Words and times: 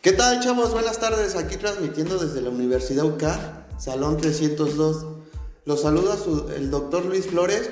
¿Qué 0.00 0.12
tal 0.12 0.38
chavos? 0.38 0.70
Buenas 0.70 1.00
tardes, 1.00 1.34
aquí 1.34 1.56
transmitiendo 1.56 2.18
desde 2.18 2.40
la 2.40 2.50
Universidad 2.50 3.04
UCA, 3.04 3.66
Salón 3.78 4.16
302. 4.16 5.06
Los 5.64 5.82
saluda 5.82 6.16
el 6.54 6.70
doctor 6.70 7.04
Luis 7.04 7.26
Flores. 7.26 7.68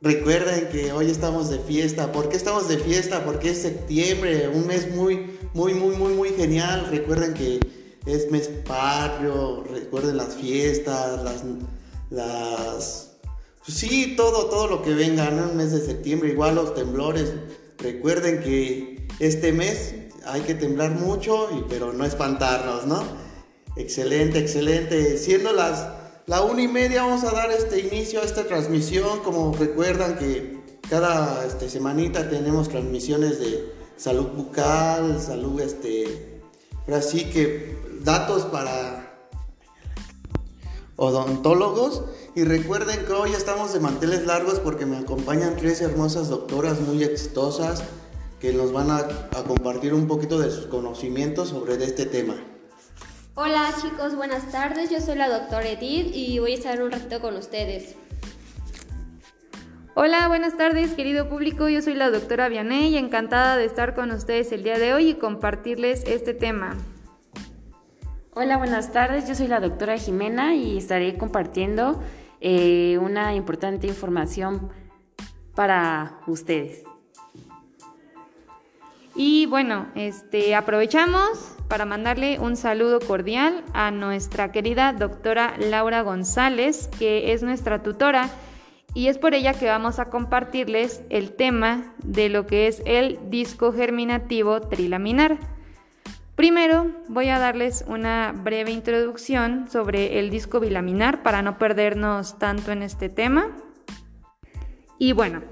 Recuerden 0.00 0.68
que 0.70 0.90
hoy 0.90 1.08
estamos 1.08 1.48
de 1.48 1.60
fiesta. 1.60 2.10
¿Por 2.10 2.28
qué 2.28 2.36
estamos 2.36 2.66
de 2.66 2.76
fiesta? 2.78 3.24
Porque 3.24 3.50
es 3.50 3.62
septiembre, 3.62 4.48
un 4.48 4.66
mes 4.66 4.92
muy, 4.92 5.38
muy, 5.54 5.74
muy, 5.74 5.94
muy, 5.94 6.12
muy 6.12 6.30
genial. 6.30 6.88
Recuerden 6.90 7.32
que 7.32 7.60
es 8.04 8.32
mes 8.32 8.48
patrio, 8.66 9.62
recuerden 9.70 10.16
las 10.16 10.34
fiestas, 10.34 11.22
las... 11.22 11.44
las 12.10 13.12
pues 13.64 13.78
sí, 13.78 14.14
todo, 14.16 14.46
todo 14.46 14.66
lo 14.66 14.82
que 14.82 14.92
venga, 14.92 15.28
en 15.28 15.38
Un 15.38 15.56
mes 15.56 15.70
de 15.70 15.80
septiembre, 15.80 16.30
igual 16.30 16.56
los 16.56 16.74
temblores. 16.74 17.32
Recuerden 17.78 18.42
que 18.42 18.91
este 19.18 19.52
mes 19.52 19.94
hay 20.26 20.42
que 20.42 20.54
temblar 20.54 20.92
mucho, 20.92 21.48
pero 21.68 21.92
no 21.92 22.04
espantarnos, 22.04 22.86
¿no? 22.86 23.02
Excelente, 23.76 24.38
excelente. 24.38 25.18
Siendo 25.18 25.52
las 25.52 25.88
la 26.26 26.42
una 26.42 26.62
y 26.62 26.68
media 26.68 27.02
vamos 27.02 27.24
a 27.24 27.32
dar 27.32 27.50
este 27.50 27.80
inicio 27.80 28.20
a 28.20 28.24
esta 28.24 28.44
transmisión. 28.44 29.20
Como 29.20 29.54
recuerdan 29.54 30.16
que 30.16 30.62
cada 30.88 31.44
este, 31.44 31.68
semanita 31.68 32.28
tenemos 32.28 32.68
transmisiones 32.68 33.40
de 33.40 33.72
salud 33.96 34.28
bucal, 34.28 35.20
salud 35.20 35.60
este. 35.60 36.40
Así 36.92 37.24
que 37.30 37.76
datos 38.02 38.44
para 38.44 39.26
odontólogos. 40.96 42.04
Y 42.34 42.44
recuerden 42.44 43.04
que 43.04 43.12
hoy 43.12 43.32
estamos 43.32 43.72
de 43.72 43.80
manteles 43.80 44.24
largos 44.24 44.58
porque 44.60 44.86
me 44.86 44.96
acompañan 44.96 45.56
tres 45.56 45.80
hermosas 45.80 46.28
doctoras 46.28 46.80
muy 46.80 47.02
exitosas 47.02 47.82
que 48.42 48.52
nos 48.52 48.72
van 48.72 48.90
a, 48.90 48.98
a 48.98 49.44
compartir 49.44 49.94
un 49.94 50.08
poquito 50.08 50.40
de 50.40 50.50
sus 50.50 50.66
conocimientos 50.66 51.50
sobre 51.50 51.74
este 51.74 52.06
tema. 52.06 52.34
Hola 53.36 53.72
chicos, 53.80 54.16
buenas 54.16 54.50
tardes. 54.50 54.90
Yo 54.90 55.00
soy 55.00 55.14
la 55.14 55.28
doctora 55.28 55.68
Edith 55.68 56.10
y 56.12 56.40
voy 56.40 56.50
a 56.50 56.54
estar 56.56 56.82
un 56.82 56.90
ratito 56.90 57.20
con 57.20 57.36
ustedes. 57.36 57.94
Hola, 59.94 60.26
buenas 60.26 60.56
tardes 60.56 60.94
querido 60.94 61.28
público. 61.28 61.68
Yo 61.68 61.82
soy 61.82 61.94
la 61.94 62.10
doctora 62.10 62.48
Vianey 62.48 62.88
y 62.88 62.96
encantada 62.96 63.56
de 63.56 63.64
estar 63.64 63.94
con 63.94 64.10
ustedes 64.10 64.50
el 64.50 64.64
día 64.64 64.76
de 64.76 64.92
hoy 64.92 65.10
y 65.10 65.14
compartirles 65.14 66.02
este 66.04 66.34
tema. 66.34 66.76
Hola, 68.34 68.56
buenas 68.56 68.90
tardes. 68.90 69.28
Yo 69.28 69.36
soy 69.36 69.46
la 69.46 69.60
doctora 69.60 69.98
Jimena 69.98 70.56
y 70.56 70.78
estaré 70.78 71.16
compartiendo 71.16 72.02
eh, 72.40 72.98
una 73.00 73.36
importante 73.36 73.86
información 73.86 74.72
para 75.54 76.18
ustedes. 76.26 76.82
Y 79.14 79.46
bueno, 79.46 79.88
este, 79.94 80.54
aprovechamos 80.54 81.56
para 81.68 81.84
mandarle 81.84 82.38
un 82.38 82.56
saludo 82.56 82.98
cordial 83.00 83.62
a 83.74 83.90
nuestra 83.90 84.52
querida 84.52 84.92
doctora 84.92 85.54
Laura 85.58 86.02
González, 86.02 86.88
que 86.98 87.32
es 87.32 87.42
nuestra 87.42 87.82
tutora, 87.82 88.30
y 88.94 89.08
es 89.08 89.18
por 89.18 89.34
ella 89.34 89.54
que 89.54 89.66
vamos 89.66 89.98
a 89.98 90.06
compartirles 90.06 91.02
el 91.10 91.32
tema 91.32 91.94
de 92.04 92.28
lo 92.28 92.46
que 92.46 92.66
es 92.66 92.82
el 92.84 93.18
disco 93.30 93.72
germinativo 93.72 94.60
trilaminar. 94.60 95.38
Primero 96.34 96.90
voy 97.08 97.28
a 97.28 97.38
darles 97.38 97.84
una 97.86 98.32
breve 98.32 98.70
introducción 98.70 99.68
sobre 99.70 100.18
el 100.18 100.30
disco 100.30 100.60
bilaminar 100.60 101.22
para 101.22 101.42
no 101.42 101.58
perdernos 101.58 102.38
tanto 102.38 102.72
en 102.72 102.82
este 102.82 103.08
tema. 103.08 103.48
Y 104.98 105.12
bueno, 105.12 105.42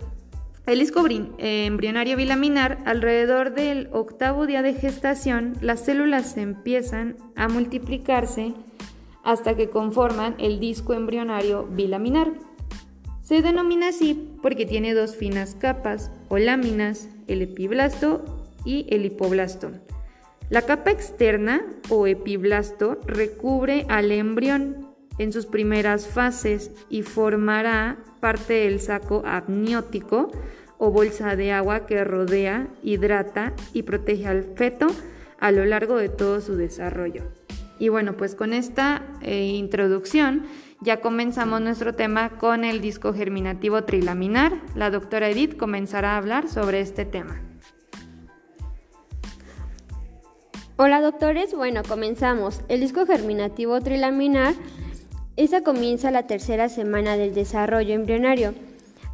el 0.70 0.78
disco 0.78 1.04
eh, 1.08 1.66
embrionario 1.66 2.16
bilaminar, 2.16 2.78
alrededor 2.84 3.54
del 3.54 3.88
octavo 3.90 4.46
día 4.46 4.62
de 4.62 4.72
gestación, 4.72 5.54
las 5.60 5.84
células 5.84 6.36
empiezan 6.36 7.16
a 7.34 7.48
multiplicarse 7.48 8.54
hasta 9.24 9.56
que 9.56 9.68
conforman 9.68 10.36
el 10.38 10.60
disco 10.60 10.94
embrionario 10.94 11.66
bilaminar. 11.66 12.34
Se 13.20 13.42
denomina 13.42 13.88
así 13.88 14.30
porque 14.42 14.64
tiene 14.64 14.94
dos 14.94 15.16
finas 15.16 15.56
capas 15.56 16.12
o 16.28 16.38
láminas, 16.38 17.08
el 17.26 17.42
epiblasto 17.42 18.24
y 18.64 18.86
el 18.90 19.04
hipoblasto. 19.06 19.72
La 20.50 20.62
capa 20.62 20.92
externa 20.92 21.64
o 21.88 22.06
epiblasto 22.06 22.96
recubre 23.06 23.86
al 23.88 24.12
embrión 24.12 24.88
en 25.18 25.32
sus 25.32 25.46
primeras 25.46 26.06
fases 26.06 26.70
y 26.88 27.02
formará 27.02 27.98
parte 28.20 28.54
del 28.54 28.80
saco 28.80 29.22
amniótico 29.26 30.30
o 30.80 30.90
bolsa 30.90 31.36
de 31.36 31.52
agua 31.52 31.86
que 31.86 32.02
rodea, 32.02 32.66
hidrata 32.82 33.52
y 33.74 33.82
protege 33.82 34.26
al 34.26 34.42
feto 34.56 34.86
a 35.38 35.52
lo 35.52 35.66
largo 35.66 35.98
de 35.98 36.08
todo 36.08 36.40
su 36.40 36.56
desarrollo. 36.56 37.22
Y 37.78 37.90
bueno, 37.90 38.16
pues 38.16 38.34
con 38.34 38.54
esta 38.54 39.02
eh, 39.20 39.44
introducción 39.44 40.46
ya 40.80 41.02
comenzamos 41.02 41.60
nuestro 41.60 41.94
tema 41.94 42.30
con 42.38 42.64
el 42.64 42.80
disco 42.80 43.12
germinativo 43.12 43.84
trilaminar. 43.84 44.54
La 44.74 44.90
doctora 44.90 45.28
Edith 45.28 45.58
comenzará 45.58 46.14
a 46.14 46.16
hablar 46.16 46.48
sobre 46.48 46.80
este 46.80 47.04
tema. 47.04 47.42
Hola 50.76 51.02
doctores, 51.02 51.54
bueno, 51.54 51.82
comenzamos. 51.86 52.62
El 52.68 52.80
disco 52.80 53.04
germinativo 53.04 53.82
trilaminar 53.82 54.54
esa 55.36 55.62
comienza 55.62 56.10
la 56.10 56.26
tercera 56.26 56.70
semana 56.70 57.18
del 57.18 57.34
desarrollo 57.34 57.92
embrionario. 57.92 58.54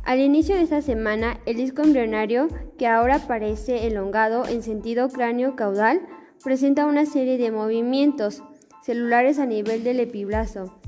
Al 0.07 0.21
inicio 0.21 0.55
de 0.55 0.63
esta 0.63 0.83
semana, 0.83 1.41
el 1.47 1.57
disco 1.57 1.83
embrionario, 1.83 2.47
que 2.79 2.87
ahora 2.87 3.19
parece 3.27 3.89
elongado 3.89 4.47
en 4.47 4.63
sentido 4.63 5.09
cráneo-caudal, 5.09 6.01
presenta 6.45 6.87
una 6.87 7.07
serie 7.07 7.39
de 7.39 7.51
movimientos 7.51 8.45
celulares 8.85 9.41
a 9.41 9.47
nivel 9.47 9.83
del 9.83 9.99
epiblasto. 9.99 10.79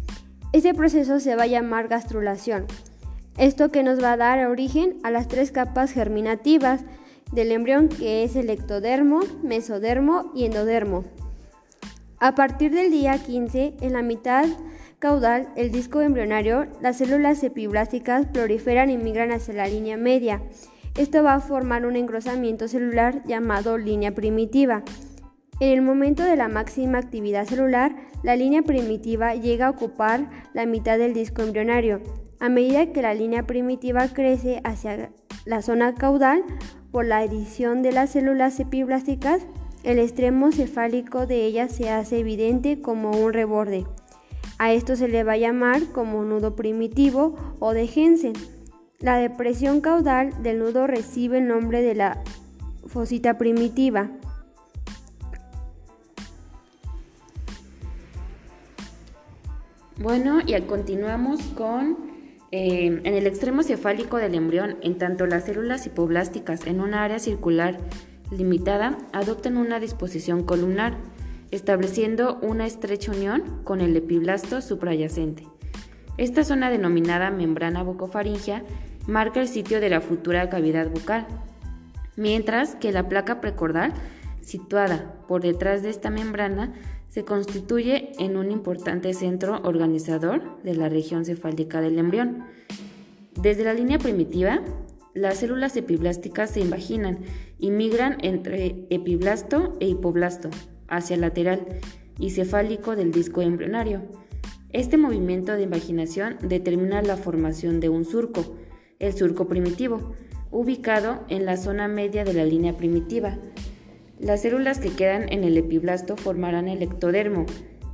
Este 0.53 0.73
proceso 0.73 1.19
se 1.19 1.35
va 1.35 1.43
a 1.43 1.49
llamar 1.49 1.89
gastrulación. 1.89 2.67
Esto 3.37 3.73
que 3.73 3.83
nos 3.83 4.01
va 4.01 4.13
a 4.13 4.17
dar 4.17 4.47
origen 4.47 4.99
a 5.03 5.11
las 5.11 5.27
tres 5.27 5.51
capas 5.51 5.91
germinativas 5.91 6.85
del 7.33 7.51
embrión 7.51 7.89
que 7.89 8.23
es 8.23 8.37
el 8.37 8.49
ectodermo, 8.51 9.19
mesodermo 9.43 10.31
y 10.33 10.45
endodermo. 10.45 11.03
A 12.21 12.37
partir 12.37 12.73
del 12.73 12.93
día 12.93 13.19
15, 13.19 13.79
en 13.81 13.95
la 13.95 14.03
mitad 14.03 14.47
caudal, 14.99 15.49
el 15.55 15.71
disco 15.71 16.01
embrionario, 16.01 16.67
las 16.81 16.99
células 16.99 17.43
epiblásticas 17.45 18.27
proliferan 18.27 18.91
y 18.91 18.99
migran 18.99 19.31
hacia 19.31 19.55
la 19.55 19.69
línea 19.69 19.97
media. 19.97 20.43
Esto 20.97 21.23
va 21.23 21.35
a 21.35 21.41
formar 21.41 21.87
un 21.87 21.95
engrosamiento 21.95 22.67
celular 22.67 23.23
llamado 23.25 23.79
línea 23.79 24.15
primitiva. 24.15 24.83
En 25.61 25.71
el 25.71 25.83
momento 25.83 26.25
de 26.25 26.37
la 26.37 26.49
máxima 26.49 26.99
actividad 26.99 27.47
celular, 27.47 27.95
la 28.23 28.37
línea 28.37 28.63
primitiva 28.63 29.35
llega 29.35 29.67
a 29.67 29.71
ocupar 29.71 30.31
la 30.53 30.67
mitad 30.67 30.99
del 30.99 31.15
disco 31.15 31.43
embrionario. 31.43 32.01
A 32.41 32.49
medida 32.49 32.93
que 32.93 33.03
la 33.03 33.15
línea 33.15 33.47
primitiva 33.47 34.09
crece 34.09 34.61
hacia 34.65 35.11
la 35.45 35.63
zona 35.63 35.95
caudal 35.95 36.45
por 36.91 37.05
la 37.05 37.23
edición 37.23 37.83
de 37.83 37.93
las 37.93 38.11
células 38.11 38.59
epiblásticas, 38.59 39.47
el 39.85 39.99
extremo 39.99 40.51
cefálico 40.51 41.27
de 41.27 41.45
ellas 41.45 41.73
se 41.73 41.91
hace 41.91 42.19
evidente 42.19 42.81
como 42.81 43.11
un 43.11 43.33
reborde. 43.33 43.85
A 44.59 44.73
esto 44.73 44.97
se 44.97 45.07
le 45.07 45.23
va 45.23 45.33
a 45.33 45.37
llamar 45.37 45.83
como 45.93 46.25
nudo 46.25 46.57
primitivo 46.57 47.37
o 47.61 47.73
de 47.73 47.87
Jensen. 47.87 48.33
La 48.99 49.17
depresión 49.17 49.81
caudal 49.81 50.43
del 50.43 50.59
nudo 50.59 50.89
recibe 50.89 51.39
el 51.39 51.47
nombre 51.47 51.81
de 51.81 51.95
la 51.95 52.23
fosita 52.87 53.39
primitiva. 53.39 54.11
Bueno, 60.01 60.41
y 60.45 60.61
continuamos 60.63 61.41
con 61.57 61.97
eh, 62.51 62.87
en 62.87 63.15
el 63.15 63.27
extremo 63.27 63.63
cefálico 63.63 64.17
del 64.17 64.35
embrión, 64.35 64.79
en 64.83 64.99
tanto 64.99 65.27
las 65.27 65.45
células 65.45 65.87
hipoblásticas 65.87 66.67
en 66.67 66.81
una 66.81 67.05
área 67.05 67.21
circular 67.21 67.79
limitada 68.31 68.99
adoptan 69.13 69.57
una 69.57 69.81
disposición 69.81 70.43
columnar 70.43 70.97
estableciendo 71.51 72.39
una 72.43 72.67
estrecha 72.67 73.13
unión 73.13 73.63
con 73.65 73.81
el 73.81 73.97
epiblasto 73.97 74.61
suprayacente. 74.61 75.47
Esta 76.17 76.45
zona 76.45 76.71
denominada 76.71 77.31
membrana 77.31 77.83
bucofaringea 77.83 78.65
marca 79.07 79.41
el 79.41 79.49
sitio 79.49 79.81
de 79.81 79.89
la 79.89 80.01
futura 80.01 80.51
cavidad 80.51 80.91
bucal, 80.91 81.27
mientras 82.17 82.75
que 82.75 82.93
la 82.93 83.09
placa 83.09 83.41
precordal, 83.41 83.95
situada 84.41 85.15
por 85.29 85.43
detrás 85.43 85.83
de 85.83 85.91
esta 85.91 86.11
membrana, 86.11 86.75
se 87.09 87.25
constituye 87.25 88.13
en 88.19 88.37
un 88.37 88.51
importante 88.51 89.15
centro 89.15 89.61
organizador 89.63 90.63
de 90.63 90.75
la 90.75 90.89
región 90.89 91.25
cefálica 91.25 91.81
del 91.81 91.99
embrión. 91.99 92.45
Desde 93.41 93.65
la 93.65 93.73
línea 93.73 93.99
primitiva, 93.99 94.61
las 95.15 95.39
células 95.39 95.77
epiblásticas 95.77 96.51
se 96.51 96.61
imaginan 96.61 97.21
y 97.59 97.71
migran 97.71 98.19
entre 98.23 98.87
epiblasto 98.91 99.77
e 99.81 99.89
hipoblasto, 99.89 100.51
hacia 100.89 101.17
lateral 101.17 101.67
y 102.19 102.31
cefálico 102.31 102.97
del 102.97 103.13
disco 103.13 103.43
embrionario. 103.43 104.03
Este 104.71 104.97
movimiento 104.99 105.53
de 105.53 105.63
imaginación 105.63 106.37
determina 106.43 107.01
la 107.03 107.17
formación 107.17 107.81
de 107.81 107.89
un 107.89 108.05
surco, 108.05 108.57
el 108.99 109.15
surco 109.15 109.49
primitivo, 109.49 110.13
ubicado 110.51 111.25
en 111.29 111.47
la 111.47 111.57
zona 111.57 111.89
media 111.89 112.25
de 112.25 112.35
la 112.35 112.45
línea 112.45 112.77
primitiva. 112.77 113.39
Las 114.19 114.43
células 114.43 114.79
que 114.79 114.91
quedan 114.91 115.33
en 115.33 115.45
el 115.45 115.57
epiblasto 115.57 116.17
formarán 116.17 116.69
el 116.69 116.83
ectodermo. 116.83 117.47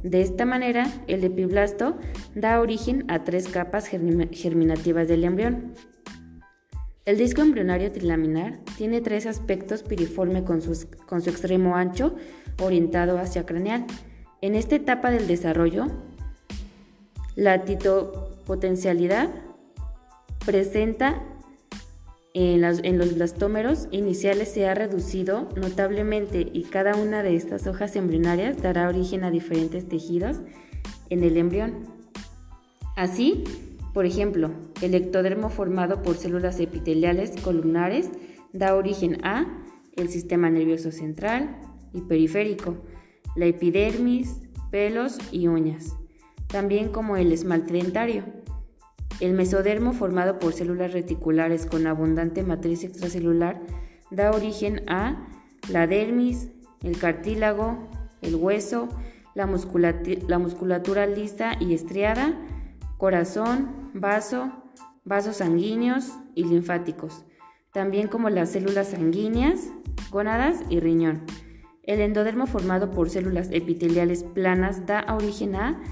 De 0.02 0.22
esta 0.22 0.44
manera, 0.44 0.86
el 1.06 1.22
epiblasto 1.24 1.96
da 2.34 2.60
origen 2.60 3.04
a 3.08 3.24
tres 3.24 3.48
capas 3.48 3.86
germinativas 3.86 5.06
del 5.06 5.24
embrión. 5.24 5.74
El 7.04 7.18
disco 7.18 7.42
embrionario 7.42 7.92
trilaminar 7.92 8.60
tiene 8.76 9.00
tres 9.00 9.26
aspectos 9.26 9.82
piriforme 9.82 10.44
con 10.44 10.62
su, 10.62 10.86
con 11.06 11.20
su 11.20 11.30
extremo 11.30 11.76
ancho 11.76 12.14
orientado 12.62 13.18
hacia 13.18 13.44
craneal. 13.44 13.86
En 14.40 14.54
esta 14.54 14.76
etapa 14.76 15.10
del 15.10 15.26
desarrollo, 15.26 15.86
la 17.36 17.64
titopotencialidad 17.64 19.28
presenta 20.44 21.22
en, 22.34 22.98
los 22.98 23.14
blastómeros 23.14 23.86
iniciales 23.92 24.48
se 24.48 24.66
ha 24.66 24.74
reducido 24.74 25.48
notablemente 25.54 26.48
y 26.52 26.64
cada 26.64 26.96
una 26.96 27.22
de 27.22 27.36
estas 27.36 27.68
hojas 27.68 27.94
embrionarias 27.94 28.60
dará 28.60 28.88
origen 28.88 29.22
a 29.22 29.30
diferentes 29.30 29.88
tejidos 29.88 30.38
en 31.10 31.22
el 31.22 31.36
embrión. 31.36 31.86
Así, 32.96 33.44
por 33.94 34.06
ejemplo, 34.06 34.50
el 34.82 34.94
ectodermo 34.94 35.48
formado 35.48 36.02
por 36.02 36.16
células 36.16 36.58
epiteliales 36.58 37.32
columnares 37.40 38.10
da 38.52 38.74
origen 38.74 39.24
a 39.24 39.64
el 39.96 40.08
sistema 40.08 40.50
nervioso 40.50 40.90
central 40.90 41.60
y 41.92 42.00
periférico, 42.02 42.76
la 43.36 43.46
epidermis, 43.46 44.40
pelos 44.72 45.18
y 45.30 45.46
uñas, 45.46 45.96
también 46.48 46.88
como 46.88 47.16
el 47.16 47.30
esmalte 47.32 47.74
dentario. 47.74 48.24
El 49.20 49.32
mesodermo, 49.32 49.92
formado 49.92 50.40
por 50.40 50.52
células 50.52 50.92
reticulares 50.92 51.64
con 51.64 51.86
abundante 51.86 52.42
matriz 52.42 52.82
extracelular, 52.82 53.62
da 54.10 54.32
origen 54.32 54.82
a 54.90 55.28
la 55.70 55.86
dermis, 55.86 56.50
el 56.82 56.98
cartílago, 56.98 57.88
el 58.22 58.34
hueso, 58.34 58.88
la, 59.36 59.46
musculatura 59.46 61.06
lisa 61.06 61.52
y 61.60 61.74
estriada, 61.74 62.34
corazón, 63.04 63.90
vaso, 63.92 64.50
vasos 65.04 65.36
sanguíneos 65.36 66.06
y 66.34 66.44
linfáticos, 66.44 67.26
también 67.70 68.08
como 68.08 68.30
las 68.30 68.52
células 68.52 68.88
sanguíneas, 68.88 69.68
gónadas 70.10 70.62
y 70.70 70.80
riñón. 70.80 71.20
El 71.82 72.00
endodermo 72.00 72.46
formado 72.46 72.90
por 72.92 73.10
células 73.10 73.50
epiteliales 73.50 74.24
planas 74.24 74.86
da 74.86 75.04
origen 75.14 75.54
a 75.54 75.82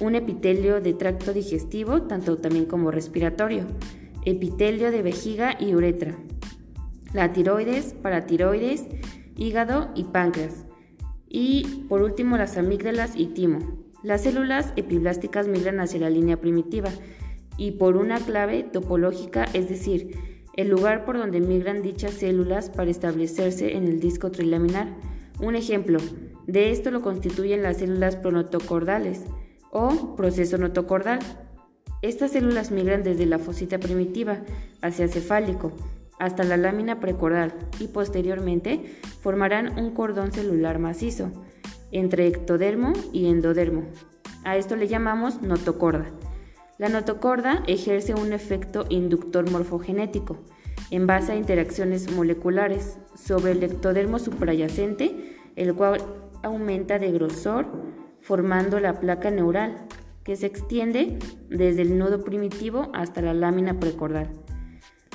un 0.00 0.16
epitelio 0.16 0.82
de 0.82 0.92
tracto 0.92 1.32
digestivo, 1.32 2.02
tanto 2.02 2.36
también 2.36 2.66
como 2.66 2.90
respiratorio, 2.90 3.64
epitelio 4.26 4.90
de 4.90 5.00
vejiga 5.00 5.56
y 5.58 5.74
uretra, 5.74 6.14
la 7.14 7.32
tiroides, 7.32 7.94
paratiroides, 7.94 8.86
hígado 9.34 9.92
y 9.94 10.04
páncreas. 10.04 10.66
Y 11.26 11.86
por 11.88 12.02
último 12.02 12.36
las 12.36 12.58
amígdalas 12.58 13.16
y 13.16 13.28
timo. 13.28 13.83
Las 14.04 14.24
células 14.24 14.74
epiblásticas 14.76 15.48
migran 15.48 15.80
hacia 15.80 15.98
la 15.98 16.10
línea 16.10 16.38
primitiva 16.38 16.90
y 17.56 17.72
por 17.72 17.96
una 17.96 18.20
clave 18.20 18.62
topológica, 18.62 19.46
es 19.54 19.70
decir, 19.70 20.14
el 20.58 20.68
lugar 20.68 21.06
por 21.06 21.16
donde 21.16 21.40
migran 21.40 21.80
dichas 21.80 22.12
células 22.12 22.68
para 22.68 22.90
establecerse 22.90 23.74
en 23.74 23.84
el 23.84 24.00
disco 24.00 24.30
trilaminar. 24.30 24.94
Un 25.40 25.56
ejemplo 25.56 25.98
de 26.46 26.70
esto 26.70 26.90
lo 26.90 27.00
constituyen 27.00 27.62
las 27.62 27.78
células 27.78 28.16
pronotocordales, 28.16 29.24
o 29.70 30.14
proceso 30.16 30.58
notocordal. 30.58 31.20
Estas 32.02 32.32
células 32.32 32.70
migran 32.72 33.04
desde 33.04 33.24
la 33.24 33.38
fosita 33.38 33.78
primitiva 33.78 34.42
hacia 34.82 35.08
cefálico 35.08 35.72
hasta 36.18 36.44
la 36.44 36.58
lámina 36.58 37.00
precordal 37.00 37.54
y 37.80 37.88
posteriormente 37.88 38.84
formarán 39.22 39.78
un 39.78 39.94
cordón 39.94 40.30
celular 40.30 40.78
macizo 40.78 41.32
entre 41.94 42.26
ectodermo 42.26 42.92
y 43.12 43.28
endodermo. 43.28 43.84
A 44.44 44.56
esto 44.56 44.76
le 44.76 44.88
llamamos 44.88 45.40
notocorda. 45.40 46.06
La 46.76 46.88
notocorda 46.88 47.62
ejerce 47.66 48.14
un 48.14 48.32
efecto 48.32 48.84
inductor 48.90 49.50
morfogenético 49.50 50.38
en 50.90 51.06
base 51.06 51.32
a 51.32 51.36
interacciones 51.36 52.12
moleculares 52.12 52.98
sobre 53.14 53.52
el 53.52 53.62
ectodermo 53.62 54.18
suprayacente, 54.18 55.38
el 55.56 55.74
cual 55.74 56.02
aumenta 56.42 56.98
de 56.98 57.12
grosor 57.12 57.66
formando 58.20 58.80
la 58.80 59.00
placa 59.00 59.30
neural, 59.30 59.86
que 60.24 60.36
se 60.36 60.46
extiende 60.46 61.18
desde 61.48 61.82
el 61.82 61.98
nudo 61.98 62.24
primitivo 62.24 62.90
hasta 62.92 63.20
la 63.22 63.34
lámina 63.34 63.78
precordal. 63.78 64.30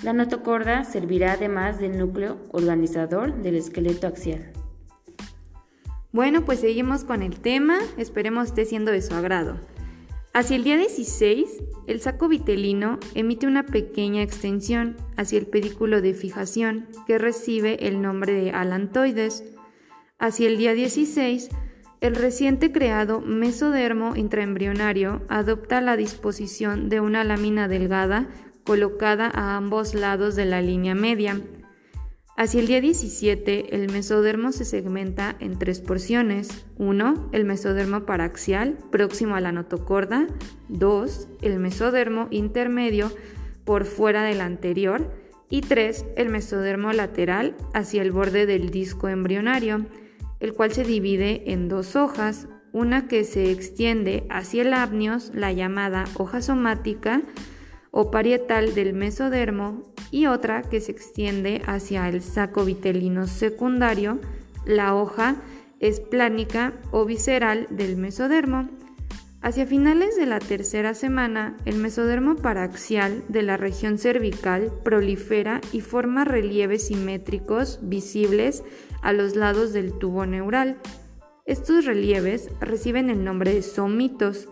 La 0.03 0.13
notocorda 0.13 0.85
servirá 0.85 1.33
además 1.33 1.79
de 1.79 1.89
núcleo 1.89 2.37
organizador 2.51 3.41
del 3.41 3.55
esqueleto 3.55 4.07
axial. 4.07 4.53
Bueno, 6.11 6.43
pues 6.43 6.59
seguimos 6.59 7.03
con 7.03 7.21
el 7.21 7.39
tema, 7.39 7.77
esperemos 7.97 8.47
esté 8.47 8.65
siendo 8.65 8.91
de 8.91 9.03
su 9.03 9.13
agrado. 9.13 9.57
Hacia 10.33 10.55
el 10.55 10.63
día 10.63 10.75
16, 10.75 11.63
el 11.85 12.01
saco 12.01 12.27
vitelino 12.27 12.99
emite 13.13 13.45
una 13.45 13.67
pequeña 13.67 14.23
extensión 14.23 14.97
hacia 15.17 15.37
el 15.37 15.45
pedículo 15.45 16.01
de 16.01 16.15
fijación 16.15 16.87
que 17.05 17.19
recibe 17.19 17.87
el 17.87 18.01
nombre 18.01 18.33
de 18.33 18.51
alantoides. 18.51 19.43
Hacia 20.17 20.47
el 20.47 20.57
día 20.57 20.73
16, 20.73 21.49
el 22.01 22.15
reciente 22.15 22.71
creado 22.71 23.21
mesodermo 23.21 24.15
intraembrionario 24.15 25.21
adopta 25.29 25.79
la 25.79 25.95
disposición 25.95 26.89
de 26.89 27.01
una 27.01 27.23
lámina 27.23 27.67
delgada 27.67 28.27
colocada 28.63 29.31
a 29.33 29.57
ambos 29.57 29.93
lados 29.93 30.35
de 30.35 30.45
la 30.45 30.61
línea 30.61 30.95
media. 30.95 31.39
Hacia 32.39 32.61
el 32.61 32.67
día 32.67 32.79
17, 32.79 33.75
el 33.75 33.91
mesodermo 33.91 34.53
se 34.53 34.63
segmenta 34.63 35.35
en 35.41 35.59
tres 35.59 35.81
porciones. 35.81 36.65
1. 36.77 37.31
El 37.33 37.43
mesodermo 37.43 38.05
paraxial, 38.05 38.77
próximo 38.91 39.35
a 39.35 39.41
la 39.41 39.51
notocorda. 39.51 40.25
2. 40.69 41.27
El 41.41 41.59
mesodermo 41.59 42.29
intermedio, 42.31 43.11
por 43.65 43.83
fuera 43.83 44.23
del 44.23 44.39
anterior. 44.39 45.11
Y 45.49 45.59
3. 45.59 46.05
El 46.15 46.29
mesodermo 46.29 46.93
lateral, 46.93 47.57
hacia 47.73 48.01
el 48.01 48.13
borde 48.13 48.45
del 48.45 48.69
disco 48.69 49.09
embrionario 49.09 49.85
el 50.39 50.53
cual 50.53 50.71
se 50.71 50.85
divide 50.85 51.51
en 51.51 51.67
dos 51.67 51.97
hojas, 51.97 52.47
una 52.71 53.09
que 53.09 53.25
se 53.25 53.51
extiende 53.51 54.25
hacia 54.29 54.61
el 54.61 54.73
amnios, 54.73 55.31
la 55.33 55.51
llamada 55.51 56.05
hoja 56.15 56.41
somática 56.41 57.21
o 57.91 58.11
parietal 58.11 58.75
del 58.75 58.93
mesodermo, 58.93 59.83
y 60.11 60.25
otra 60.25 60.63
que 60.63 60.81
se 60.81 60.91
extiende 60.91 61.61
hacia 61.65 62.07
el 62.09 62.21
saco 62.21 62.65
vitelino 62.65 63.27
secundario, 63.27 64.19
la 64.65 64.95
hoja 64.95 65.35
esplánica 65.79 66.73
o 66.91 67.05
visceral 67.05 67.67
del 67.69 67.97
mesodermo. 67.97 68.69
Hacia 69.41 69.65
finales 69.65 70.17
de 70.17 70.25
la 70.25 70.39
tercera 70.39 70.93
semana, 70.93 71.55
el 71.63 71.77
mesodermo 71.77 72.35
paraxial 72.35 73.23
de 73.29 73.41
la 73.41 73.55
región 73.55 73.97
cervical 73.97 74.69
prolifera 74.83 75.61
y 75.71 75.79
forma 75.79 76.25
relieves 76.25 76.87
simétricos 76.87 77.79
visibles 77.81 78.63
a 79.01 79.13
los 79.13 79.37
lados 79.37 79.71
del 79.71 79.93
tubo 79.97 80.25
neural. 80.25 80.77
Estos 81.45 81.85
relieves 81.85 82.49
reciben 82.59 83.09
el 83.09 83.23
nombre 83.23 83.53
de 83.53 83.61
somitos. 83.61 84.49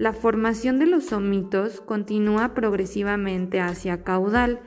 La 0.00 0.14
formación 0.14 0.78
de 0.78 0.86
los 0.86 1.08
somitos 1.08 1.82
continúa 1.82 2.54
progresivamente 2.54 3.60
hacia 3.60 4.02
caudal. 4.02 4.60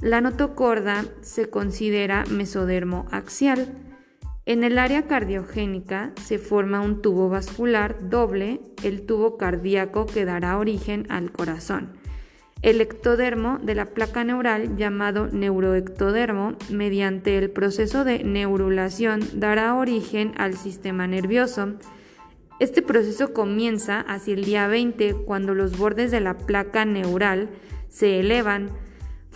La 0.00 0.20
notocorda 0.20 1.04
se 1.20 1.48
considera 1.48 2.24
mesodermo 2.32 3.06
axial. 3.12 3.68
En 4.44 4.64
el 4.64 4.80
área 4.80 5.06
cardiogénica 5.06 6.10
se 6.20 6.40
forma 6.40 6.80
un 6.80 7.00
tubo 7.00 7.28
vascular 7.28 8.08
doble, 8.10 8.60
el 8.82 9.06
tubo 9.06 9.36
cardíaco 9.36 10.04
que 10.04 10.24
dará 10.24 10.58
origen 10.58 11.06
al 11.10 11.30
corazón 11.30 11.92
el 12.62 12.80
ectodermo 12.80 13.58
de 13.62 13.74
la 13.74 13.86
placa 13.86 14.24
neural 14.24 14.76
llamado 14.76 15.28
neuroectodermo 15.28 16.56
mediante 16.70 17.38
el 17.38 17.50
proceso 17.50 18.04
de 18.04 18.24
neurulación 18.24 19.20
dará 19.34 19.74
origen 19.74 20.32
al 20.36 20.56
sistema 20.56 21.06
nervioso. 21.06 21.74
Este 22.58 22.80
proceso 22.80 23.34
comienza 23.34 24.00
hacia 24.00 24.34
el 24.34 24.44
día 24.44 24.66
20 24.66 25.14
cuando 25.26 25.54
los 25.54 25.76
bordes 25.76 26.10
de 26.10 26.20
la 26.20 26.38
placa 26.38 26.84
neural 26.86 27.50
se 27.88 28.20
elevan 28.20 28.70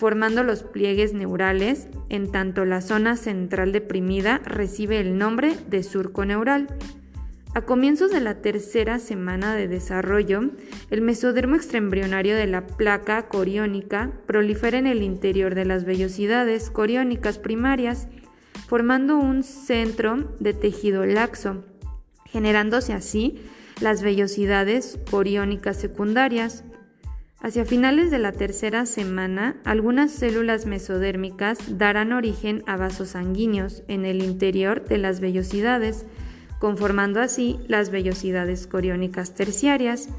formando 0.00 0.42
los 0.42 0.62
pliegues 0.62 1.12
neurales, 1.12 1.88
en 2.08 2.32
tanto 2.32 2.64
la 2.64 2.80
zona 2.80 3.18
central 3.18 3.72
deprimida 3.72 4.40
recibe 4.46 4.98
el 4.98 5.18
nombre 5.18 5.54
de 5.68 5.82
surco 5.82 6.24
neural. 6.24 6.68
A 7.52 7.60
comienzos 7.60 8.10
de 8.10 8.22
la 8.22 8.40
tercera 8.40 8.98
semana 8.98 9.54
de 9.54 9.68
desarrollo, 9.68 10.40
el 10.88 11.02
mesodermo 11.02 11.56
extraembrionario 11.56 12.34
de 12.34 12.46
la 12.46 12.66
placa 12.66 13.28
coriónica 13.28 14.10
prolifera 14.24 14.78
en 14.78 14.86
el 14.86 15.02
interior 15.02 15.54
de 15.54 15.66
las 15.66 15.84
vellosidades 15.84 16.70
coriónicas 16.70 17.38
primarias, 17.38 18.08
formando 18.68 19.18
un 19.18 19.42
centro 19.42 20.34
de 20.38 20.54
tejido 20.54 21.04
laxo, 21.04 21.62
generándose 22.32 22.92
así 22.92 23.40
las 23.80 24.02
vellosidades 24.02 24.98
coriónicas 25.10 25.76
secundarias. 25.76 26.64
Hacia 27.40 27.64
finales 27.64 28.10
de 28.10 28.18
la 28.18 28.32
tercera 28.32 28.84
semana, 28.84 29.56
algunas 29.64 30.10
células 30.10 30.66
mesodérmicas 30.66 31.78
darán 31.78 32.12
origen 32.12 32.62
a 32.66 32.76
vasos 32.76 33.10
sanguíneos 33.10 33.82
en 33.88 34.04
el 34.04 34.22
interior 34.22 34.84
de 34.84 34.98
las 34.98 35.20
vellosidades, 35.20 36.04
conformando 36.58 37.20
así 37.20 37.58
las 37.66 37.90
vellosidades 37.90 38.66
coriónicas 38.66 39.34
terciarias. 39.34 40.10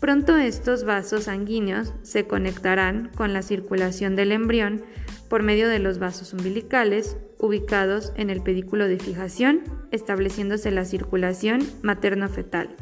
Pronto 0.00 0.36
estos 0.36 0.84
vasos 0.84 1.24
sanguíneos 1.24 1.94
se 2.02 2.26
conectarán 2.26 3.10
con 3.14 3.32
la 3.32 3.42
circulación 3.42 4.16
del 4.16 4.32
embrión 4.32 4.84
por 5.28 5.42
medio 5.42 5.68
de 5.68 5.78
los 5.78 5.98
vasos 5.98 6.32
umbilicales 6.32 7.16
ubicados 7.38 8.12
en 8.16 8.30
el 8.30 8.42
pedículo 8.42 8.86
de 8.86 8.98
fijación, 8.98 9.62
estableciéndose 9.90 10.70
la 10.70 10.84
circulación 10.84 11.60
materno-fetal 11.82 12.76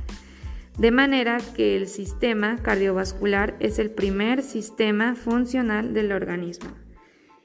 de 0.79 0.91
manera 0.91 1.39
que 1.55 1.77
el 1.77 1.87
sistema 1.87 2.57
cardiovascular 2.63 3.57
es 3.61 3.79
el 3.79 3.91
primer 3.91 4.43
sistema 4.43 5.15
funcional 5.15 5.93
del 5.93 6.13
organismo. 6.13 6.71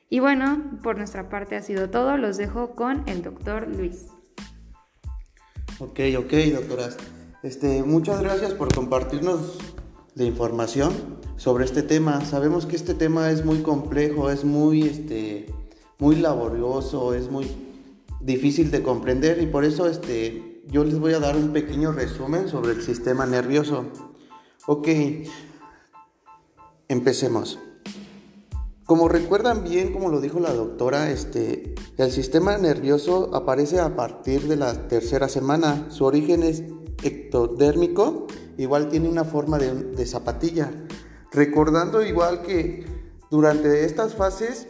Y 0.10 0.20
bueno, 0.20 0.80
por 0.82 0.98
nuestra 0.98 1.28
parte 1.30 1.58
ha 1.58 1.62
sido 1.62 1.90
todo, 1.90 2.18
los 2.18 2.38
dejo 2.38 2.76
con 2.76 3.04
el 3.08 3.22
doctor 3.22 3.68
Luis. 3.68 4.08
Ok, 5.80 6.00
ok, 6.18 6.34
doctoras. 6.54 6.98
Este, 7.44 7.84
muchas 7.84 8.22
gracias 8.22 8.54
por 8.54 8.74
compartirnos 8.74 9.60
la 10.16 10.24
información 10.24 10.92
sobre 11.36 11.66
este 11.66 11.84
tema. 11.84 12.26
Sabemos 12.26 12.66
que 12.66 12.76
este 12.76 12.96
tema 12.96 13.30
es 13.30 13.46
muy 13.46 13.62
complejo, 13.62 14.32
es 14.32 14.44
muy, 14.44 14.82
este, 14.82 15.54
muy 16.00 16.16
laborioso, 16.16 17.14
es 17.14 17.30
muy 17.30 17.46
difícil 18.22 18.72
de 18.72 18.82
comprender 18.82 19.40
y 19.40 19.46
por 19.46 19.66
eso 19.66 19.86
este, 19.86 20.64
yo 20.68 20.84
les 20.84 20.98
voy 21.00 21.14
a 21.14 21.20
dar 21.20 21.38
un 21.38 21.54
pequeño 21.54 21.92
resumen 21.92 22.50
sobre 22.50 22.72
el 22.72 22.82
sistema 22.82 23.28
nervioso. 23.28 23.86
Ok, 24.66 24.88
empecemos. 26.88 27.60
Como 28.86 29.10
recuerdan 29.10 29.64
bien, 29.64 29.94
como 29.94 30.10
lo 30.10 30.22
dijo 30.22 30.40
la 30.40 30.54
doctora, 30.54 31.12
este, 31.12 31.76
el 31.98 32.12
sistema 32.12 32.58
nervioso 32.58 33.30
aparece 33.36 33.80
a 33.80 33.96
partir 33.96 34.48
de 34.48 34.56
la 34.56 34.88
tercera 34.88 35.30
semana. 35.30 35.88
Su 35.90 36.06
origen 36.06 36.42
es 36.42 36.64
ectodérmico, 37.04 38.28
igual 38.58 38.90
tiene 38.90 39.10
una 39.10 39.24
forma 39.24 39.58
de, 39.58 40.06
zapatilla. 40.06 40.72
Recordando 41.32 42.04
igual 42.04 42.42
que 42.42 42.86
durante 43.30 43.86
estas 43.86 44.16
fases, 44.16 44.68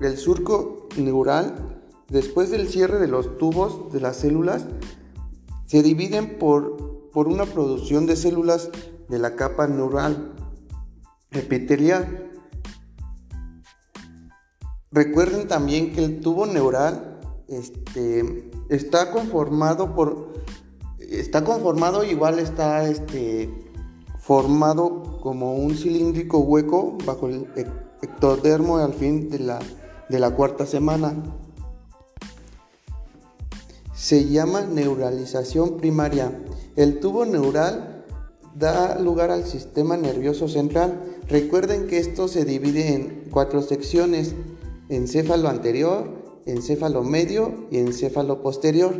el 0.00 0.16
surco 0.16 0.88
neural, 0.96 1.82
después 2.08 2.50
del 2.50 2.68
cierre 2.68 2.98
de 2.98 3.08
los 3.08 3.38
tubos 3.38 3.92
de 3.92 4.00
las 4.00 4.16
células, 4.16 4.66
se 5.66 5.82
dividen 5.82 6.38
por, 6.38 7.10
por 7.10 7.28
una 7.28 7.44
producción 7.44 8.06
de 8.06 8.16
células 8.16 8.70
de 9.08 9.18
la 9.18 9.34
capa 9.36 9.66
neural 9.66 10.32
epitelial. 11.32 12.30
Recuerden 14.90 15.48
también 15.48 15.92
que 15.92 16.04
el 16.04 16.20
tubo 16.20 16.46
neural 16.46 17.20
este, 17.48 18.50
está 18.68 19.10
conformado 19.10 19.94
por 19.94 20.32
está 21.10 21.44
conformado 21.44 22.04
igual 22.04 22.38
está 22.38 22.88
este, 22.88 23.50
formado 24.18 25.20
como 25.20 25.54
un 25.54 25.76
cilíndrico 25.76 26.38
hueco 26.38 26.96
bajo 27.04 27.28
el 27.28 27.46
ectodermo 28.02 28.78
al 28.78 28.94
fin 28.94 29.30
de 29.30 29.38
la, 29.38 29.58
de 30.08 30.18
la 30.18 30.30
cuarta 30.32 30.66
semana 30.66 31.14
se 34.06 34.28
llama 34.28 34.60
neuralización 34.60 35.78
primaria. 35.78 36.30
El 36.76 37.00
tubo 37.00 37.24
neural 37.24 38.04
da 38.54 39.00
lugar 39.00 39.30
al 39.30 39.44
sistema 39.44 39.96
nervioso 39.96 40.48
central. 40.48 41.02
Recuerden 41.28 41.88
que 41.88 41.98
esto 41.98 42.28
se 42.28 42.44
divide 42.44 42.94
en 42.94 43.24
cuatro 43.30 43.62
secciones, 43.62 44.34
encéfalo 44.90 45.48
anterior, 45.48 46.08
encéfalo 46.44 47.02
medio 47.02 47.66
y 47.70 47.78
encéfalo 47.78 48.42
posterior. 48.42 48.94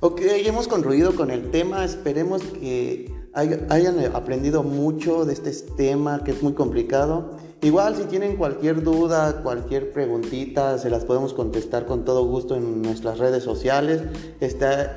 Ok, 0.00 0.20
hemos 0.22 0.68
concluido 0.68 1.16
con 1.16 1.32
el 1.32 1.50
tema, 1.50 1.84
esperemos 1.84 2.40
que 2.42 3.12
hayan 3.34 3.98
aprendido 4.14 4.62
mucho 4.62 5.24
de 5.24 5.32
este 5.32 5.50
tema 5.76 6.22
que 6.22 6.30
es 6.30 6.40
muy 6.40 6.52
complicado. 6.52 7.32
Igual 7.62 7.96
si 7.96 8.04
tienen 8.04 8.36
cualquier 8.36 8.84
duda, 8.84 9.42
cualquier 9.42 9.92
preguntita, 9.92 10.78
se 10.78 10.88
las 10.88 11.04
podemos 11.04 11.34
contestar 11.34 11.84
con 11.84 12.04
todo 12.04 12.24
gusto 12.24 12.54
en 12.54 12.80
nuestras 12.80 13.18
redes 13.18 13.42
sociales. 13.42 14.02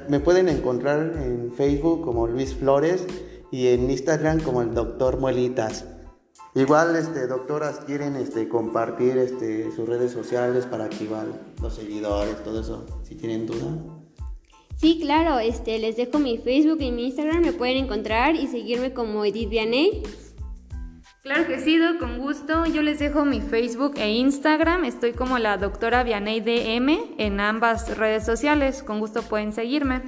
Me 0.07 0.19
pueden 0.19 0.47
encontrar 0.49 1.13
en 1.17 1.51
Facebook 1.51 2.03
como 2.03 2.27
Luis 2.27 2.53
Flores 2.53 3.07
y 3.49 3.69
en 3.69 3.89
Instagram 3.89 4.41
como 4.41 4.61
el 4.61 4.75
Doctor 4.75 5.19
Muelitas. 5.19 5.85
Igual, 6.53 6.95
este, 6.95 7.25
doctoras, 7.25 7.79
quieren 7.87 8.15
este, 8.17 8.47
compartir 8.47 9.17
este, 9.17 9.71
sus 9.75 9.89
redes 9.89 10.11
sociales 10.11 10.67
para 10.67 10.89
igual 10.99 11.41
los 11.59 11.73
seguidores, 11.73 12.43
todo 12.43 12.61
eso, 12.61 12.85
si 13.01 13.15
tienen 13.15 13.47
duda. 13.47 14.00
Sí, 14.81 14.97
claro, 14.99 15.37
este, 15.37 15.77
les 15.77 15.95
dejo 15.95 16.17
mi 16.17 16.39
Facebook 16.39 16.81
y 16.81 16.91
mi 16.91 17.05
Instagram, 17.05 17.43
me 17.43 17.53
pueden 17.53 17.77
encontrar 17.77 18.35
y 18.35 18.47
seguirme 18.47 18.93
como 18.93 19.23
Edith 19.23 19.47
Vianney. 19.47 20.01
Claro 21.21 21.45
que 21.45 21.59
sí, 21.59 21.79
con 21.99 22.17
gusto. 22.17 22.65
Yo 22.65 22.81
les 22.81 22.97
dejo 22.97 23.23
mi 23.23 23.41
Facebook 23.41 23.93
e 23.97 24.09
Instagram. 24.09 24.85
Estoy 24.85 25.13
como 25.13 25.37
la 25.37 25.57
doctora 25.57 26.01
Vianey 26.01 26.41
DM 26.41 27.13
en 27.19 27.39
ambas 27.39 27.95
redes 27.95 28.25
sociales. 28.25 28.81
Con 28.81 28.99
gusto 28.99 29.21
pueden 29.21 29.53
seguirme. 29.53 30.01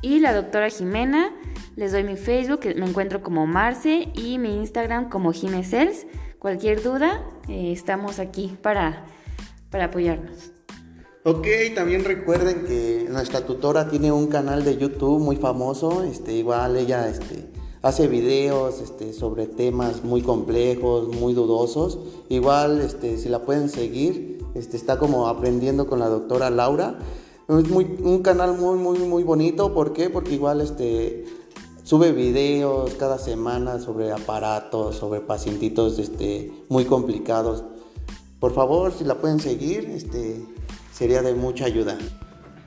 Y 0.00 0.20
la 0.20 0.32
doctora 0.32 0.70
Jimena, 0.70 1.30
les 1.76 1.92
doy 1.92 2.04
mi 2.04 2.16
Facebook, 2.16 2.60
me 2.76 2.86
encuentro 2.86 3.22
como 3.22 3.46
Marce 3.46 4.08
y 4.14 4.38
mi 4.38 4.54
Instagram 4.54 5.10
como 5.10 5.34
Jimesels. 5.34 6.06
Cualquier 6.38 6.82
duda, 6.82 7.22
eh, 7.46 7.72
estamos 7.72 8.20
aquí 8.20 8.56
para, 8.62 9.04
para 9.70 9.84
apoyarnos. 9.84 10.57
Ok, 11.24 11.48
también 11.74 12.04
recuerden 12.04 12.64
que 12.64 13.06
nuestra 13.10 13.44
tutora 13.44 13.90
tiene 13.90 14.12
un 14.12 14.28
canal 14.28 14.64
de 14.64 14.76
YouTube 14.76 15.18
muy 15.18 15.34
famoso. 15.34 16.04
Este, 16.04 16.32
igual 16.32 16.76
ella 16.76 17.08
este, 17.08 17.50
hace 17.82 18.06
videos 18.06 18.80
este, 18.80 19.12
sobre 19.12 19.48
temas 19.48 20.04
muy 20.04 20.22
complejos, 20.22 21.08
muy 21.08 21.34
dudosos. 21.34 21.98
Igual, 22.28 22.80
este, 22.80 23.18
si 23.18 23.28
la 23.28 23.42
pueden 23.42 23.68
seguir, 23.68 24.44
este, 24.54 24.76
está 24.76 25.00
como 25.00 25.26
aprendiendo 25.26 25.88
con 25.88 25.98
la 25.98 26.08
doctora 26.08 26.50
Laura. 26.50 27.00
Es 27.48 27.68
muy, 27.68 27.84
un 28.00 28.22
canal 28.22 28.56
muy, 28.56 28.78
muy, 28.78 28.98
muy 29.00 29.24
bonito. 29.24 29.74
¿Por 29.74 29.92
qué? 29.92 30.10
Porque 30.10 30.34
igual 30.34 30.60
sube 31.82 32.12
videos 32.12 32.94
cada 32.94 33.18
semana 33.18 33.80
sobre 33.80 34.12
aparatos, 34.12 34.94
sobre 34.96 35.20
pacientitos 35.20 36.00
muy 36.68 36.84
complicados. 36.84 37.64
Por 38.38 38.54
favor, 38.54 38.92
si 38.92 39.02
la 39.02 39.16
pueden 39.16 39.40
seguir, 39.40 39.90
este, 39.92 40.46
sería 40.98 41.22
de 41.22 41.34
mucha 41.34 41.64
ayuda. 41.66 41.96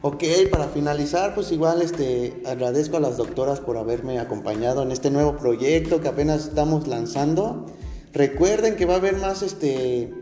Ok, 0.01 0.23
para 0.49 0.67
finalizar, 0.69 1.35
pues 1.35 1.51
igual 1.51 1.81
este, 1.81 2.41
agradezco 2.47 2.97
a 2.97 3.01
las 3.01 3.17
doctoras 3.17 3.59
por 3.59 3.77
haberme 3.77 4.19
acompañado 4.19 4.83
en 4.83 4.91
este 4.91 5.11
nuevo 5.11 5.35
proyecto 5.37 5.99
que 5.99 6.07
apenas 6.07 6.45
estamos 6.47 6.87
lanzando. 6.87 7.65
Recuerden 8.13 8.77
que 8.77 8.85
va 8.85 8.95
a 8.95 8.97
haber 8.97 9.17
más, 9.17 9.41
este, 9.41 10.13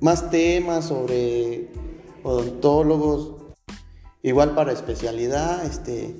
más 0.00 0.30
temas 0.30 0.86
sobre 0.86 1.70
odontólogos, 2.22 3.32
igual 4.22 4.54
para 4.54 4.72
especialidad. 4.72 5.66
Este, 5.66 6.14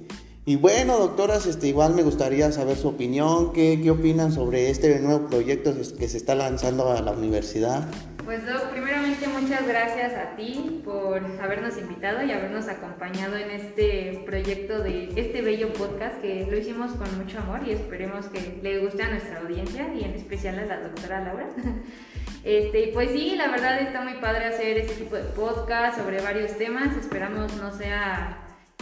y 0.45 0.57
bueno, 0.57 0.99
doctoras, 0.99 1.47
este, 1.47 1.69
igual 1.69 1.95
me 1.95 2.03
gustaría 2.03 2.51
saber 2.51 2.77
su 2.77 2.89
opinión, 2.89 3.53
qué, 3.53 3.81
qué 3.83 3.93
opinan 3.93 4.33
sobre 4.33 4.69
este 4.69 4.99
nuevo 4.99 5.29
proyecto 5.29 5.73
que 5.97 6.09
se 6.09 6.17
está 6.17 6.35
lanzando 6.35 6.91
a 6.91 7.01
la 7.01 7.13
universidad. 7.13 7.89
Pues 8.25 8.45
Doc, 8.45 8.73
muchas 9.29 9.67
gracias 9.67 10.15
a 10.15 10.37
ti 10.37 10.81
por 10.85 11.23
habernos 11.41 11.77
invitado 11.79 12.23
y 12.23 12.33
habernos 12.33 12.69
acompañado 12.69 13.37
en 13.37 13.51
este 13.51 14.23
proyecto 14.27 14.83
de 14.83 15.13
este 15.17 15.43
bello 15.43 15.73
podcast 15.73 16.21
que 16.21 16.47
lo 16.51 16.57
hicimos 16.57 16.93
con 16.93 17.19
mucho 17.19 17.39
amor 17.39 17.61
y 17.67 17.73
esperemos 17.73 18.27
que 18.27 18.59
le 18.63 18.79
guste 18.79 19.03
a 19.03 19.11
nuestra 19.11 19.41
audiencia 19.41 19.93
y 19.95 20.05
en 20.05 20.15
especial 20.15 20.59
a 20.59 20.67
la 20.67 20.81
doctora 20.81 21.21
Laura. 21.21 21.49
Este, 22.45 22.91
pues 22.93 23.13
sí, 23.13 23.37
la 23.37 23.53
verdad 23.53 23.81
está 23.81 24.01
muy 24.01 24.15
padre 24.15 24.47
hacer 24.47 24.77
este 24.77 24.95
tipo 24.95 25.15
de 25.15 25.23
podcast 25.23 25.97
sobre 25.97 26.21
varios 26.21 26.59
temas. 26.59 26.97
Esperamos 26.97 27.55
no 27.55 27.73
sea 27.73 28.37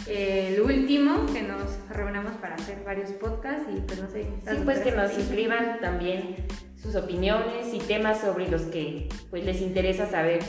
el 0.06 0.59
último 0.62 1.26
que 1.26 1.42
nos 1.42 1.78
reunamos 1.90 2.32
para 2.37 2.54
hacer 2.54 2.82
varios 2.87 3.11
podcasts 3.11 3.68
y 3.70 3.78
pues 3.82 4.00
no 4.00 4.09
sé. 4.09 4.23
Sí, 4.49 4.62
pues 4.64 4.78
que 4.78 4.92
nos 4.92 5.12
inscriban 5.12 5.78
también 5.78 6.37
sus 6.82 6.94
opiniones 6.96 7.72
y 7.72 7.78
temas 7.78 8.20
sobre 8.20 8.49
los 8.49 8.62
que 8.62 9.08
pues 9.30 9.44
les 9.44 9.60
interesa 9.60 10.06
saber. 10.06 10.40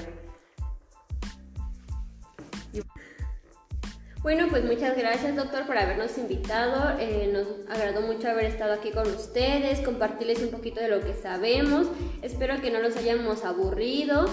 Bueno, 4.21 4.47
pues 4.51 4.63
muchas 4.63 4.95
gracias 4.95 5.35
doctor 5.35 5.65
por 5.65 5.79
habernos 5.79 6.15
invitado. 6.19 6.95
Eh, 6.99 7.31
nos 7.33 7.47
agradó 7.75 8.01
mucho 8.01 8.29
haber 8.29 8.45
estado 8.45 8.73
aquí 8.73 8.91
con 8.91 9.07
ustedes, 9.07 9.81
compartirles 9.81 10.43
un 10.43 10.51
poquito 10.51 10.79
de 10.79 10.89
lo 10.89 11.01
que 11.01 11.15
sabemos. 11.15 11.87
Espero 12.21 12.61
que 12.61 12.69
no 12.69 12.79
los 12.79 12.95
hayamos 12.97 13.43
aburrido 13.43 14.25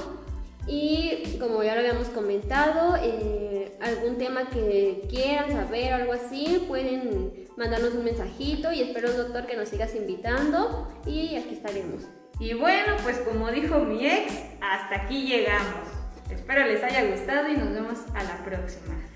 Y 0.69 1.39
como 1.41 1.63
ya 1.63 1.75
lo 1.75 1.81
habíamos 1.81 2.09
comentado, 2.09 2.97
eh, 3.03 3.77
algún 3.81 4.19
tema 4.19 4.51
que 4.51 5.07
quieran 5.09 5.51
saber 5.51 5.93
o 5.93 5.97
algo 5.97 6.13
así, 6.13 6.65
pueden 6.69 7.47
mandarnos 7.57 7.95
un 7.95 8.05
mensajito 8.05 8.71
y 8.71 8.83
espero, 8.83 9.13
doctor, 9.13 9.47
que 9.47 9.57
nos 9.57 9.71
sigas 9.71 9.95
invitando 9.95 10.89
y 11.07 11.37
aquí 11.37 11.55
estaremos. 11.55 12.03
Y 12.39 12.55
bueno, 12.55 12.97
pues 13.03 13.19
como 13.19 13.51
dijo 13.51 13.81
mi 13.81 14.07
ex, 14.07 14.33
hasta 14.61 15.03
aquí 15.03 15.27
llegamos. 15.27 15.89
Espero 16.31 16.67
les 16.67 16.83
haya 16.85 17.05
gustado 17.11 17.49
y 17.49 17.57
nos 17.57 17.73
vemos 17.73 17.99
a 18.15 18.23
la 18.23 18.45
próxima. 18.45 19.08